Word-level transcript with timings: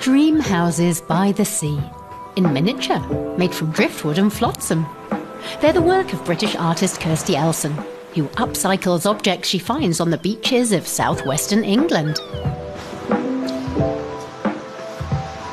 Dream 0.00 0.40
houses 0.40 1.02
by 1.02 1.32
the 1.32 1.44
sea, 1.44 1.78
in 2.34 2.50
miniature, 2.54 3.00
made 3.36 3.54
from 3.54 3.70
driftwood 3.70 4.16
and 4.16 4.32
flotsam. 4.32 4.86
They're 5.60 5.74
the 5.74 5.82
work 5.82 6.14
of 6.14 6.24
British 6.24 6.56
artist 6.56 7.02
Kirsty 7.02 7.36
Elson, 7.36 7.72
who 8.14 8.26
upcycles 8.28 9.04
objects 9.04 9.50
she 9.50 9.58
finds 9.58 10.00
on 10.00 10.08
the 10.08 10.16
beaches 10.16 10.72
of 10.72 10.86
southwestern 10.86 11.64
England. 11.64 12.18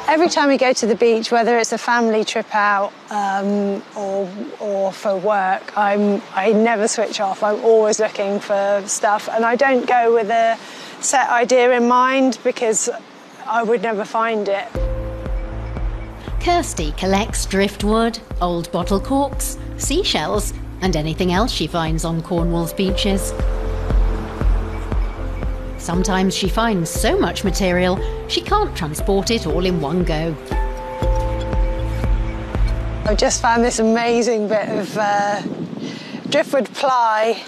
Every 0.07 0.29
time 0.29 0.47
we 0.47 0.57
go 0.57 0.71
to 0.71 0.87
the 0.87 0.95
beach, 0.95 1.29
whether 1.29 1.57
it's 1.57 1.73
a 1.73 1.77
family 1.77 2.23
trip 2.23 2.47
out 2.55 2.93
um, 3.09 3.83
or, 3.97 4.31
or 4.61 4.93
for 4.93 5.17
work, 5.17 5.77
I'm, 5.77 6.21
I 6.33 6.53
never 6.53 6.87
switch 6.87 7.19
off. 7.19 7.43
I'm 7.43 7.59
always 7.65 7.99
looking 7.99 8.39
for 8.39 8.81
stuff, 8.85 9.27
and 9.27 9.43
I 9.43 9.57
don't 9.57 9.85
go 9.85 10.13
with 10.13 10.29
a 10.29 10.57
set 11.01 11.29
idea 11.29 11.71
in 11.71 11.89
mind 11.89 12.39
because 12.45 12.89
I 13.47 13.63
would 13.63 13.81
never 13.81 14.03
find 14.03 14.49
it. 14.49 14.67
Kirsty 16.41 16.91
collects 16.93 17.45
driftwood, 17.45 18.19
old 18.41 18.71
bottle 18.71 18.99
corks, 18.99 19.57
seashells, 19.77 20.53
and 20.81 20.95
anything 20.95 21.31
else 21.31 21.51
she 21.51 21.67
finds 21.67 22.05
on 22.05 22.21
Cornwall's 22.21 22.73
beaches. 22.73 23.33
Sometimes 25.77 26.35
she 26.35 26.49
finds 26.49 26.89
so 26.89 27.17
much 27.17 27.43
material 27.43 27.97
she 28.27 28.41
can't 28.41 28.75
transport 28.75 29.31
it 29.31 29.47
all 29.47 29.65
in 29.65 29.79
one 29.79 30.03
go. 30.03 30.35
I've 33.05 33.17
just 33.17 33.41
found 33.41 33.63
this 33.63 33.79
amazing 33.79 34.49
bit 34.49 34.67
of 34.67 34.97
uh, 34.97 35.41
driftwood 36.29 36.73
ply, 36.73 37.41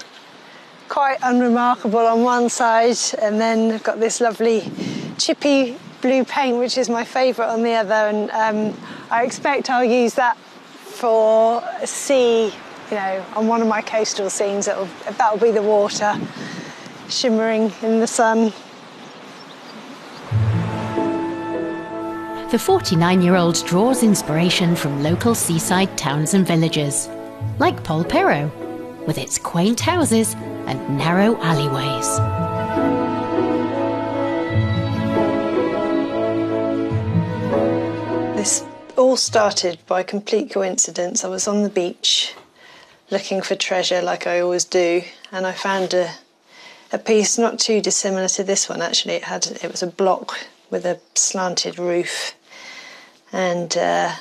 quite 0.87 1.17
unremarkable 1.21 1.99
on 1.99 2.23
one 2.23 2.49
side, 2.49 2.97
and 3.21 3.41
then 3.41 3.73
I've 3.73 3.83
got 3.83 3.99
this 3.99 4.21
lovely 4.21 4.71
chippy 5.17 5.77
blue 6.01 6.23
paint, 6.23 6.57
which 6.57 6.77
is 6.77 6.89
my 6.89 7.03
favourite 7.03 7.49
on 7.49 7.63
the 7.63 7.73
other, 7.73 7.93
and 7.93 8.31
um, 8.31 8.77
I 9.09 9.23
expect 9.23 9.69
I'll 9.69 9.83
use 9.83 10.15
that 10.15 10.37
for 10.37 11.63
sea, 11.85 12.45
you 12.45 12.95
know, 12.95 13.25
on 13.35 13.47
one 13.47 13.61
of 13.61 13.67
my 13.67 13.81
coastal 13.81 14.29
scenes. 14.29 14.65
That'll, 14.65 14.89
that'll 15.17 15.39
be 15.39 15.51
the 15.51 15.61
water 15.61 16.19
shimmering 17.09 17.71
in 17.81 17.99
the 17.99 18.07
sun. 18.07 18.53
The 22.51 22.59
49 22.59 23.21
year 23.21 23.35
old 23.35 23.63
draws 23.65 24.01
inspiration 24.01 24.75
from 24.75 25.03
local 25.03 25.35
seaside 25.35 25.95
towns 25.97 26.33
and 26.33 26.47
villages, 26.47 27.07
like 27.59 27.83
Polperro, 27.83 28.51
with 29.05 29.19
its 29.19 29.37
quaint 29.37 29.79
houses 29.79 30.33
and 30.65 30.97
narrow 30.97 31.39
alleyways. 31.41 33.08
All 38.99 39.15
started 39.15 39.79
by 39.87 40.03
complete 40.03 40.51
coincidence. 40.51 41.23
I 41.23 41.29
was 41.29 41.47
on 41.47 41.63
the 41.63 41.69
beach 41.69 42.35
looking 43.09 43.41
for 43.41 43.55
treasure 43.55 44.01
like 44.01 44.27
I 44.27 44.41
always 44.41 44.65
do, 44.65 45.01
and 45.31 45.47
I 45.47 45.53
found 45.53 45.93
a 45.93 46.11
a 46.91 46.97
piece 46.97 47.37
not 47.37 47.59
too 47.59 47.81
dissimilar 47.81 48.27
to 48.27 48.43
this 48.43 48.67
one 48.67 48.81
actually. 48.81 49.13
It 49.13 49.23
had 49.23 49.45
it 49.47 49.71
was 49.71 49.81
a 49.81 49.87
block 49.87 50.37
with 50.69 50.85
a 50.85 50.99
slanted 51.15 51.79
roof, 51.79 52.35
and 53.31 53.75
uh, 53.77 54.11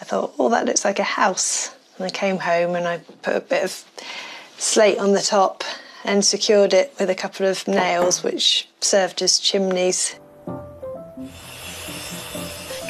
I 0.00 0.04
thought, 0.04 0.34
oh, 0.38 0.50
that 0.50 0.66
looks 0.66 0.84
like 0.84 1.00
a 1.00 1.04
house. 1.22 1.74
And 1.96 2.06
I 2.06 2.10
came 2.10 2.38
home 2.38 2.76
and 2.76 2.86
I 2.86 2.98
put 3.22 3.34
a 3.34 3.40
bit 3.40 3.64
of 3.64 3.84
slate 4.56 4.98
on 4.98 5.12
the 5.14 5.22
top 5.22 5.64
and 6.04 6.24
secured 6.24 6.74
it 6.74 6.94
with 7.00 7.10
a 7.10 7.14
couple 7.14 7.46
of 7.46 7.66
nails, 7.66 8.22
which 8.22 8.68
served 8.80 9.20
as 9.20 9.40
chimneys. 9.40 10.16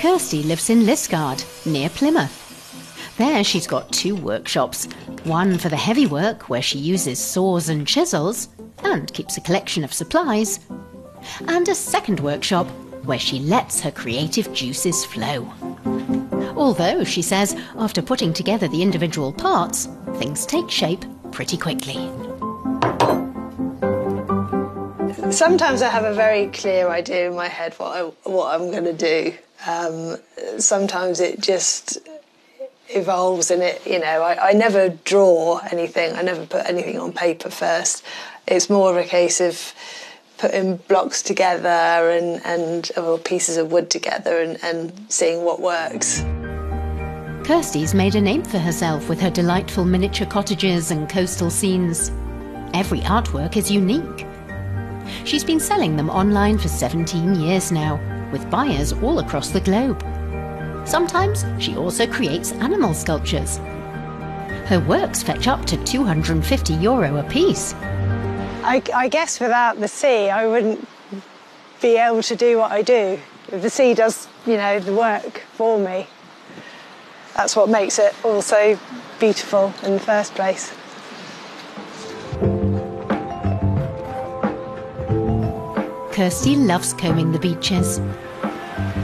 Kirsty 0.07 0.45
lives 0.45 0.71
in 0.71 0.83
Liskeard, 0.83 1.45
near 1.67 1.89
Plymouth. 1.89 3.17
There 3.19 3.43
she's 3.43 3.67
got 3.67 3.91
two 3.91 4.15
workshops 4.15 4.85
one 5.25 5.59
for 5.59 5.69
the 5.69 5.77
heavy 5.77 6.07
work, 6.07 6.49
where 6.49 6.63
she 6.63 6.79
uses 6.79 7.19
saws 7.19 7.69
and 7.69 7.85
chisels, 7.85 8.49
and 8.85 9.13
keeps 9.13 9.37
a 9.37 9.41
collection 9.41 9.83
of 9.83 9.93
supplies, 9.93 10.61
and 11.49 11.69
a 11.69 11.75
second 11.75 12.21
workshop 12.21 12.69
where 13.03 13.19
she 13.19 13.41
lets 13.41 13.81
her 13.81 13.91
creative 13.91 14.53
juices 14.53 15.05
flow. 15.05 15.53
Although, 16.57 17.03
she 17.03 17.21
says, 17.21 17.57
after 17.77 18.01
putting 18.01 18.33
together 18.33 18.69
the 18.69 18.83
individual 18.83 19.33
parts, 19.33 19.89
things 20.19 20.47
take 20.47 20.71
shape 20.71 21.05
pretty 21.33 21.57
quickly. 21.57 21.97
Sometimes 25.33 25.83
I 25.83 25.89
have 25.89 26.05
a 26.05 26.15
very 26.15 26.47
clear 26.47 26.91
idea 26.91 27.29
in 27.29 27.35
my 27.35 27.49
head 27.49 27.75
what, 27.75 27.97
I, 27.97 28.03
what 28.23 28.55
I'm 28.55 28.71
going 28.71 28.85
to 28.85 28.93
do. 28.93 29.37
Um, 29.67 30.17
sometimes 30.59 31.21
it 31.21 31.41
just 31.41 31.99
evolves 32.89 33.51
and 33.51 33.63
it, 33.63 33.85
you 33.87 33.99
know, 33.99 34.23
I, 34.23 34.51
I 34.51 34.53
never 34.53 34.91
draw 34.91 35.59
anything, 35.71 36.15
I 36.15 36.23
never 36.23 36.47
put 36.47 36.67
anything 36.67 36.99
on 36.99 37.13
paper 37.13 37.51
first. 37.51 38.05
It's 38.47 38.71
more 38.71 38.91
of 38.91 38.97
a 38.97 39.05
case 39.05 39.41
of 39.41 39.75
putting 40.39 40.77
blocks 40.77 41.23
together 41.23 41.69
and, 41.69 42.41
and 42.45 42.91
or 42.97 43.19
pieces 43.19 43.57
of 43.57 43.73
wood 43.73 43.91
together 43.91 44.41
and, 44.41 44.63
and 44.63 44.93
seeing 45.09 45.45
what 45.45 45.61
works. 45.61 46.21
Kirsty's 47.45 47.95
made 47.95 48.15
a 48.15 48.21
name 48.21 48.43
for 48.43 48.59
herself 48.59 49.09
with 49.09 49.21
her 49.21 49.31
delightful 49.31 49.85
miniature 49.85 50.27
cottages 50.27 50.91
and 50.91 51.09
coastal 51.09 51.51
scenes. 51.51 52.11
Every 52.75 53.01
artwork 53.01 53.57
is 53.57 53.71
unique. 53.71 54.27
She's 55.25 55.45
been 55.45 55.61
selling 55.61 55.97
them 55.97 56.11
online 56.11 56.59
for 56.59 56.69
17 56.69 57.37
years 57.37 57.71
now, 57.71 58.01
with 58.33 58.49
buyers 58.51 58.93
all 58.93 59.19
across 59.19 59.51
the 59.51 59.61
globe. 59.61 60.01
Sometimes 60.87 61.45
she 61.59 61.77
also 61.77 62.07
creates 62.07 62.53
animal 62.53 62.95
sculptures. 62.95 63.59
Her 64.67 64.85
works 64.87 65.23
fetch 65.23 65.49
up 65.49 65.65
to 65.67 65.77
250 65.85 66.75
euro 66.75 67.17
a 67.17 67.25
piece. 67.25 67.75
I, 68.65 68.83
I 68.95 69.09
guess 69.09 69.39
without 69.39 69.79
the 69.79 69.89
sea, 69.89 70.29
I 70.29 70.47
wouldn't 70.47 70.87
be 71.81 71.97
able 71.97 72.23
to 72.23 72.37
do 72.37 72.59
what 72.59 72.73
I 72.73 72.83
do. 72.83 73.19
The 73.49 73.71
sea 73.71 73.95
does, 73.95 74.27
you 74.45 74.57
know, 74.57 74.81
the 74.81 74.93
work 74.93 75.43
for 75.53 75.79
me. 75.79 76.07
That's 77.37 77.55
what 77.55 77.69
makes 77.69 77.99
it 77.99 78.15
all 78.25 78.43
so 78.43 78.79
beautiful 79.21 79.73
in 79.83 79.93
the 79.93 80.01
first 80.01 80.35
place. 80.35 80.73
Kirsty 86.17 86.57
loves 86.57 86.95
combing 86.95 87.31
the 87.31 87.39
beaches. 87.39 88.01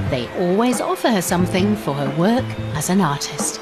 They 0.09 0.27
always 0.39 0.81
offer 0.81 1.11
her 1.11 1.21
something 1.21 1.77
for 1.77 1.93
her 1.93 2.09
work 2.19 2.47
as 2.75 2.89
an 2.89 3.03
artist. 3.03 3.61